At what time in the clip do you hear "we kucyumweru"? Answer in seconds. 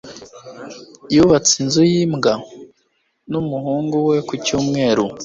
4.09-5.05